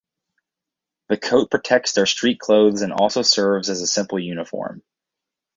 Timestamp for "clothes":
2.39-2.81